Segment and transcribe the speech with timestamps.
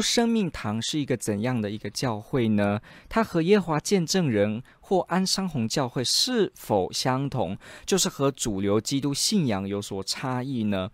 [0.00, 2.80] 生命堂是一个怎样的一个教会呢？
[3.08, 7.56] 它和耶华见证人或安商红教会是否相同？
[7.84, 10.90] 就是和主流基督信仰有所差异呢？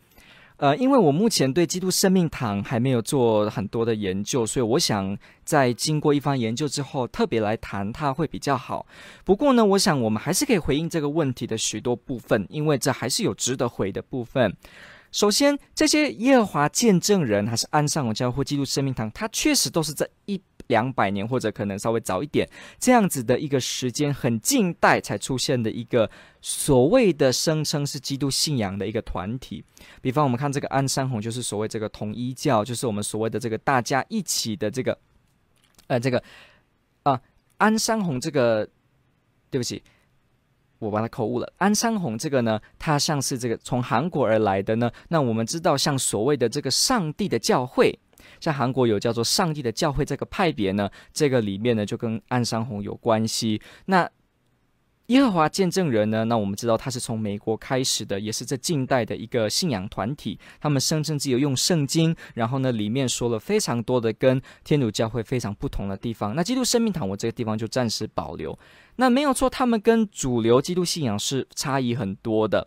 [0.59, 5.14] 呃，因为我目前对基督生命堂还没有做很多的研究，所以我想
[5.45, 8.86] 在经过一番研究之后，特别来谈它会比较好。
[9.23, 14.56] 不过呢，我想我们还是可以回应这个问题的许多部分，因为这还是有值得回的部分。
[15.12, 26.11] 首先，这些耶和华见证人还是安商红教会基督生命堂，它确实都是在一两百年或者可能稍微早一点这样子的一个时间，很近代才出现的一个
[26.42, 29.64] 所谓的声称是基督信仰的一个团体。
[30.03, 34.98] 比方，我们看这个安山红，就是所谓这个统一教，就是我们所谓的这个大家一起的这个，
[35.86, 36.22] 呃，这个
[37.05, 37.19] 啊、
[37.59, 38.69] 安山红这个，
[39.50, 39.83] 对不起。
[40.78, 41.52] 我把它口误了。
[41.58, 44.91] 安山红这个呢，它像是这个从韩国而来的呢。
[45.08, 47.98] 那我们知道，像所谓的这个上帝的教会，
[48.41, 53.60] 像韩国有叫做上帝的教会这个派别呢，这个里面呢就跟安山红有关系。
[53.86, 54.08] 那
[55.07, 56.25] 耶和华见证人呢？
[56.25, 60.39] 那我们知道他是从美国开始的，也是这近代的一个信仰团体。
[60.61, 66.34] 他们声称自己有用圣经，然后呢，里面说了非常多的跟天主教会非常不同的地方。
[66.34, 68.59] 那基督生命堂，我这个地方就暂时保留。
[68.97, 72.67] 那没有错，他们跟主流基督信仰是差异很多的。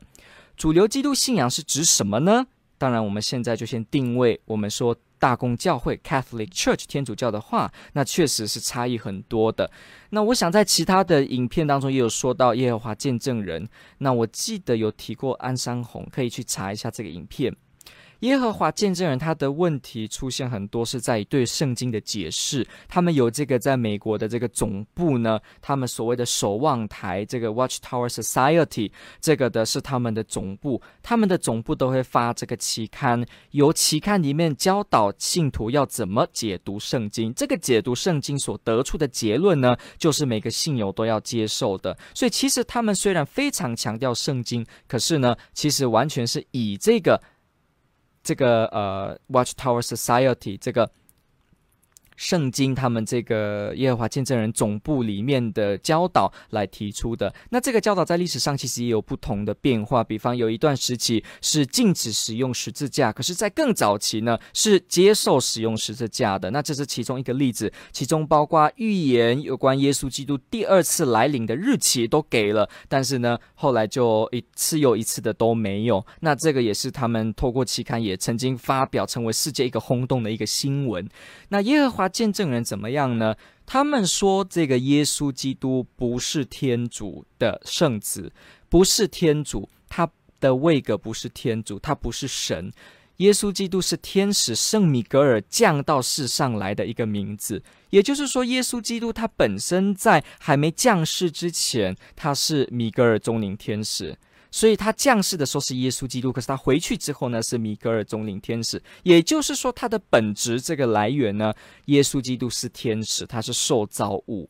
[0.56, 2.48] 主流基督信仰是指什么呢？
[2.78, 4.96] 当然，我们现在就先定位，我们说。
[5.20, 9.70] 大公教会 （Catholic Church） 天主教的话，那确实是差异很多的。
[10.12, 13.68] 那我想在其他的影片当中也有说到耶和华见证人。
[14.00, 17.56] 那我记得有提过安山红，可以去查一下这个影片。
[18.20, 22.68] 耶和华见证人他的问题出现很多是在于对圣经的解释。
[22.88, 28.92] 他们有这个在美国的这个总部呢，他们所谓的守望台这个 Watchtower Society，
[29.22, 30.82] 这个的是他们的总部。
[31.02, 37.34] 他们的总部都会发这个期刊，由期刊里面教导信徒要怎么解读圣经。
[37.34, 41.98] 这个解读圣经所得出的结论呢，就是每个信友都要接受的。
[42.14, 47.22] 所以其实他们虽然非常强调圣经，可是呢，其实完全是以这个。
[48.24, 50.90] 这个呃，Watchtower Society 这个。
[52.20, 57.34] 圣经，他们这个耶和华见证人总部里面的教导来提出的。
[57.50, 60.04] 那这个教导在历史上其实也有不同的变化。
[60.04, 66.52] 比方有一段时期是禁止使用十字架，可是，在更早期呢是接受使用十字架的。
[66.52, 76.06] 那这是其中一个例子，其中包括预言有关耶稣基督第二次来临的日期都给了，但是呢后来就一次又一次的都没有。
[76.20, 81.08] 那这个也是他们透过期刊也曾经发表，成为世界一个轰动的一个新闻。
[81.48, 82.09] 那耶和华。
[82.10, 83.36] 见证人怎么样呢？
[83.66, 88.34] 他们说这个耶稣基督不是天主的圣子，
[88.68, 90.10] 不是天主，他
[90.40, 92.72] 的位格不是天主，他不是神。
[93.18, 104.18] 耶稣基督是天使圣米格尔降到世上来的一个名字，也就是说，耶稣基督他本身在还没降世之前，他是米格尔中领天使。
[104.52, 108.82] 所以他降世的时候是耶稣基督，可是他回去之后呢，是米格尔总领天使。
[109.04, 111.54] 也就是说，他的本质这个来源呢，
[111.86, 114.50] 耶稣基督是天使，他是受造物。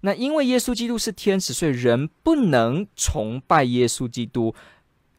[0.00, 4.54] 那因为耶稣基督是天使，所以人不能崇拜耶稣基督，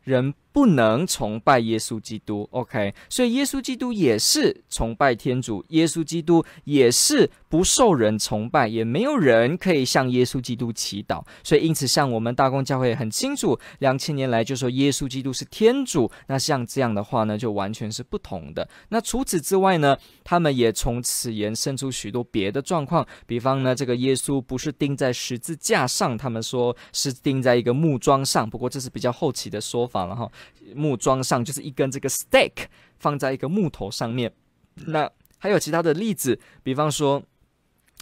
[0.03, 0.33] 人。
[0.57, 2.91] 不能崇拜耶稣基督，OK？
[3.11, 11.23] 所以耶稣基督也是崇拜天主，耶稣基督也是不受人崇拜，也没有人可以向耶稣基督祈祷。
[11.43, 16.09] 所以因此，像我们大公教会很清楚，两千年来就说耶稣基督是天主。
[16.25, 18.67] 那像这样的话呢，就完全是不同的。
[18.89, 28.49] 那除此之外呢，他们也从此延伸出许多别的状况，比方呢，这个耶稣不是钉在十字架上，他们说是钉在一个木桩上。
[28.49, 30.27] 不过这是比较后期的说法了哈。
[30.75, 32.65] 木桩上就是一根这个 stake
[32.99, 34.33] 放在一个木头上面。
[34.85, 37.21] 那还有其他的例子，比方说，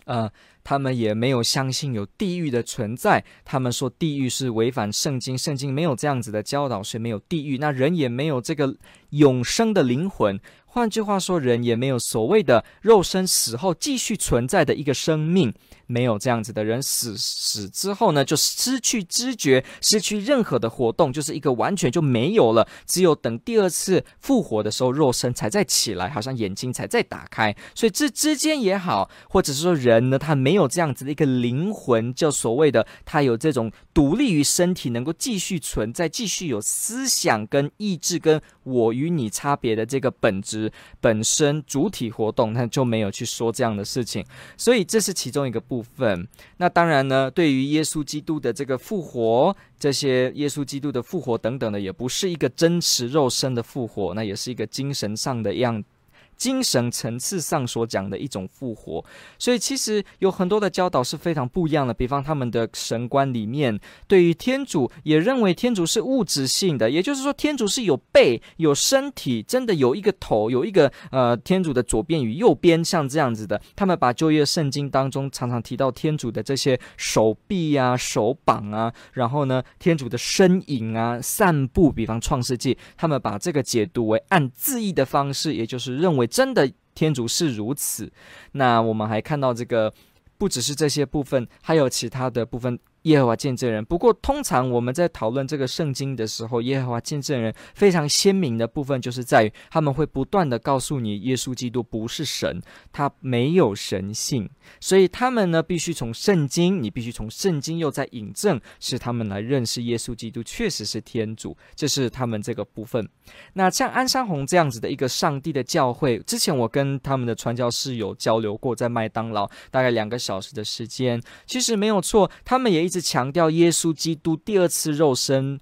[0.06, 0.30] 呃，
[0.64, 3.24] 他们也没有相信有地狱的存在。
[3.44, 7.58] 他们说地狱是违反圣经，圣经没有这样子的教导，所以没有地狱。
[7.58, 8.76] 那人也没有这个
[9.12, 10.40] 永生的灵魂。
[10.66, 15.54] 换句话说，人也没有所谓的肉身死后继续存在的一个生命。
[15.88, 22.68] 没有这样子的人死死之后呢，就失去知觉，失去任何的活动，就是一个完全就没有了。
[22.86, 27.56] 只有等第二次复活的时候，肉身才再起来，好像眼睛才再打开。
[27.74, 44.26] 所以这之间也好，或者是说人呢，他没有这样子的一个灵魂，就所谓的他有这种独立于身体，能够继续存在、继续有思想跟意志，跟我与你差别的这个本质本身主体活动，他就没有去说这样的事情。
[44.58, 46.26] 所以这是其中一个部部分。
[46.58, 55.90] 那当然呢，对于耶稣基督的这个复活，这些耶稣基督的复活等等呢，也不是一个真实肉身的复活，那也是一个精神上的样子。
[56.36, 59.04] 精神层次上所讲的一种复活，
[59.40, 61.94] 所以其实有很多的教导是非常不一样的。
[61.94, 73.62] 比方他们的神观里面，对于天主也认为天主是物质性的，也就是说天主是有背、有身体，真的有一个头，有一个呃天主的左边与右边，像这样子的。
[73.76, 86.25] 他们把旧约圣经当中常常提到天主的这些手臂啊、手膀啊，然后呢天主的身影啊、散步，比方创世纪，他们把这个解读为按字义的方式，也就是认为。
[86.26, 88.12] 真的天主是如此，
[88.54, 89.94] 那我们还看到这个，
[90.38, 92.80] 不只是这些部分，还有其他的部分。
[93.06, 93.84] 耶和华见证人。
[93.84, 102.60] 不过，通常我们在讨论这个圣经的时候，耶和华见证人非常鲜明的部分，就是在于他们会不断的告诉你，耶稣基督不是神，
[102.92, 104.50] 他没有神性。
[104.80, 111.56] 所以他们呢，必须从圣经，你必须从圣经又在引证，使他们来认识耶稣基督确实是天主。
[111.76, 113.08] 这是他们这个部分。
[113.54, 122.95] 那像安山红这样子的一个上帝的教会，之前我跟他们的传教士有交流过，在麦当劳大概两个小时的时间，其实没有错，他们也一。
[122.96, 125.60] 是强调耶稣基督第二次肉身。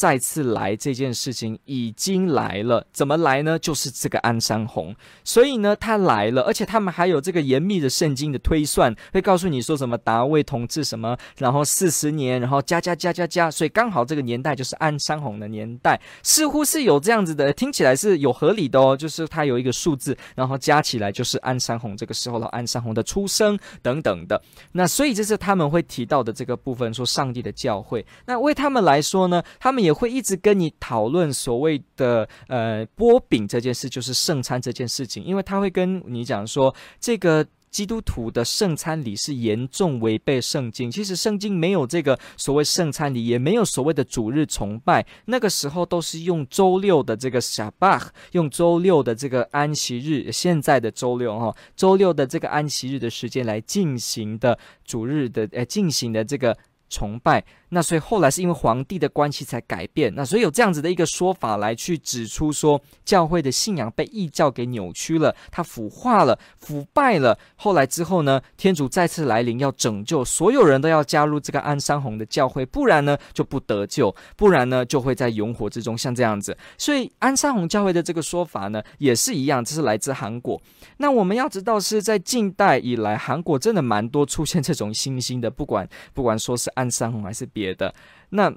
[0.00, 3.58] 再次来这件事情已经来了，怎么来呢？
[3.58, 24.42] 就是这个安山红，所以呢，他来了，而且他们还有这个严密的圣经的推算，会告诉你说什么达味统治什么，然后四十年，然后加加加加加，所以刚好这个年代就是安山红的年代，似乎是有这样子的，听起来是有合理的哦，就是他有一个数字，然后加起来就是安山红这个时候了安山红的出生等等的，
[24.72, 29.89] 那所以这是他们会提到的这个部分，说上帝的教会，那为他们来说呢，他们也。
[29.90, 40.88] 也会一直跟你讨论所谓的呃波饼这件事，就是圣餐这件事情，因为他会跟你讲说，这个基督徒的圣餐礼是严重违背圣经。
[40.88, 45.04] 其实圣经没有这个所谓圣餐礼，也没有所谓的主日崇拜。
[45.26, 56.56] 那个时候都是用周六的这个 Shabbat，用周六的这个安息日，现在的周六哈，周六的这个安息日的时间来进行的主日的呃进行的这个
[56.90, 57.42] 崇拜。
[57.72, 67.38] 那所以后来是因为皇帝的关系才改变，那所以有这样子的一个说法来去指出说，教会的信仰被异教给扭曲了，它腐化了、腐败了。
[67.54, 76.58] 后来之后呢，天主再次来临要拯救，所有人都要加入这个安山红的教会，不然呢就不得救，不然呢就会在永火之中，像这样子。
[76.76, 80.60] 所以安山红教会的这个说法呢也是一样，这是来自韩国。
[80.96, 87.46] 那我们要知道是在近代以来，韩国真的蛮多出现这种新兴的，不管不管说是暗山红还是。
[87.52, 87.94] 别的，
[88.30, 88.54] 那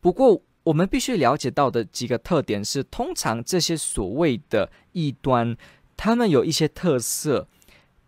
[0.00, 5.56] 不过我们必须了解到的几个特点是，通常这些所谓的异端，
[5.96, 7.46] 他们有一些特色。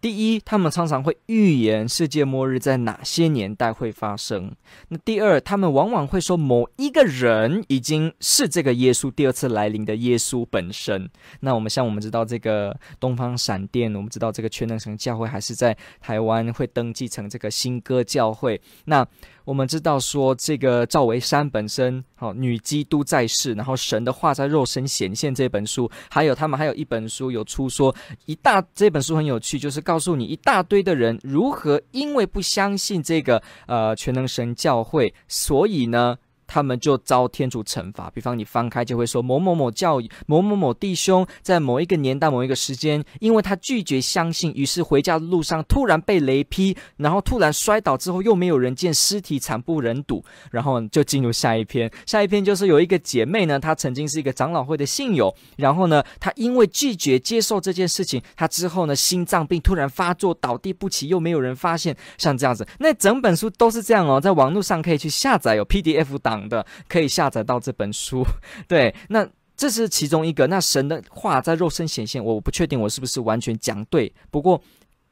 [0.02, 4.50] 第一，他们常常会预言世界末日在哪些年代会发生。
[4.88, 11.08] 那第二，他们往往会说某一个人已经是这个耶稣第二次来临的耶稣本身。
[11.38, 18.60] 那我们像我们知道这个东方闪电，我们知道这个全能神教会还是在台湾会登记成这个新歌教会。
[18.86, 19.06] 那
[19.44, 27.94] 我们知道说，这个赵维山本身，好女基督在世，然后神的话在肉身显现这本书，还有他们还有一本书有出说
[28.26, 36.16] 一大，这本书很有趣，就是告告诉你一大堆的人如何因为不相信这个呃全能神教会，所以呢。
[36.52, 51.90] 他们就遭天主惩罚，比方你翻开就会说某某某教某某某弟兄在某一个年代某一个时间，因为他拒绝相信，于是回家的路上突然被雷劈，然后突然摔倒之后又没有人见，尸体惨不忍睹，然后就进入下一篇。
[52.04, 66.41] 下一篇就是有一个姐妹呢，她曾经是一个长老会的信友，然后呢，她因为拒绝接受这件事情，她之后呢心脏病突然发作倒地不起，又没有人发现，像这样子，那整本书都是这样哦，在网络上可以去下载有 PDF 档。
[66.48, 68.24] 的可以下载到这本书，
[68.66, 70.46] 对，那这是其中一个。
[70.46, 74.12] 那神的话在肉身显现，我不确定我是不是完全讲对。
[74.30, 74.60] 不过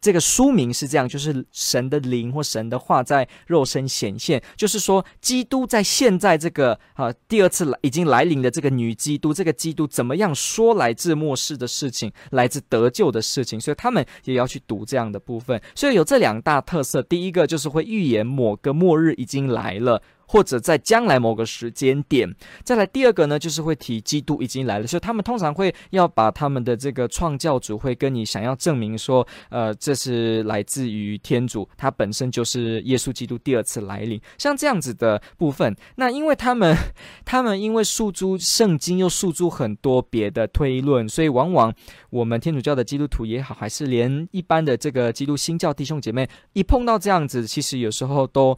[0.00, 15.60] 这个书名是这样，就是神的灵或神的话在肉身显现，就是说基督在现在这个啊第二次来已经来临的这个女基督，这个基督怎么样说来自末世的事情，来自得救的事情，所以他们也要去读这样的部分。
[15.74, 20.02] 所以有这两大特色，第一个就是会预言某个末日已经来了。
[20.30, 22.32] 或者在将来某个时间点。
[22.62, 35.74] 再来第二个呢，就是会提基督已经来了，所以他们通常会要把他们的这个创教主会跟你想要证明说，呃，这是来自于天主，他本身就是耶稣基督第二次来临，像这样子的部分。
[35.96, 36.76] 那因为他们，
[37.24, 41.74] 他们因为诉诸圣经，又诉诸很多别的推论，所以往往
[42.10, 48.56] 我们天主教的基督徒也好，还是连一般的这个基督新教弟兄姐妹，一碰到这样子，其实有时候都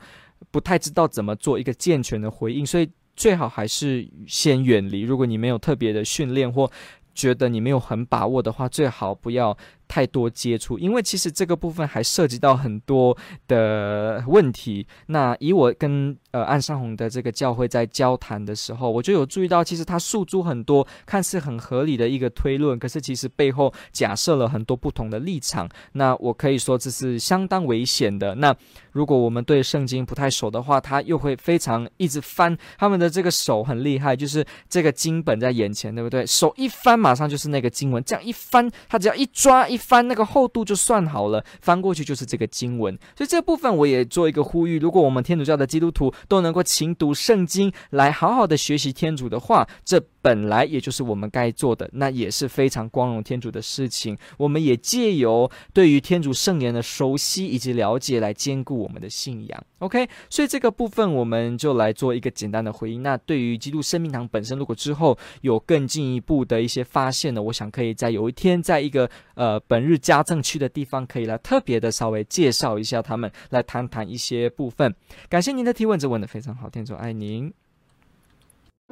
[0.53, 5.01] 不太知道怎么做一个健全的回应，所以最好还是先远离。
[5.01, 6.71] 如果你没有特别的训练或
[7.15, 9.57] 觉得你没有很把握的话，最好不要。
[9.93, 13.15] 太多接触，因为其实这个部分还涉及到很多
[13.47, 14.87] 的问题。
[15.09, 25.69] 那以我跟呃岸上红的这个教会在交谈的时候，我就有注意到，其实他诉诸很多看似很合理的一个推论，可是其实背后假设了很多不同的立场。
[25.93, 28.35] 那我可以说这是相当危险的。
[28.37, 28.57] 那
[28.93, 36.25] 如果我们对圣经不太熟的话，他又会非常一直翻，他们的这个手很厉害，就是这个经本在眼前，对不对？
[36.25, 39.82] 手一翻，马上就是那个经文，这样一翻，他只要一抓一。
[39.83, 54.17] 翻那个厚度就算好了，翻过去就是这个经文，所以这部分我也做一个呼吁：如果我们天主教的基督徒都能够勤读圣经，来好好的学习天主的话，这本来也就是我们该做的，那也是非常光荣天主的事情。
[54.38, 59.64] 我们也借由对于天主圣言的熟悉以及了解，来兼顾我们的信仰。
[59.81, 63.02] OK，所以这个部分我们就来做一个简单的回应。
[63.02, 74.95] 那对于基督生命堂本身，如果之后有更进一步的一些发现呢，我想可以在有一天，在一个呃本日家政区的地方，可以来特别的稍微介绍一下他们，来谈谈一些部分。
[75.29, 77.52] 感谢您的提问，这问得非常好，天主爱您。